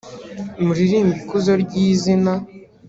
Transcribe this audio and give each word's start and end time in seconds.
Muririmbe 0.65 1.13
ikuzo 1.21 1.51
ry 1.63 1.73
izina 1.87 2.33